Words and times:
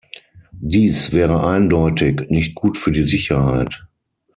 Dies 0.63 1.11
wäre 1.11 1.45
eindeutig 1.47 2.21
nicht 2.31 2.55
gut 2.55 2.75
für 2.75 2.91
die 2.91 3.03
Sicherheit. 3.03 3.83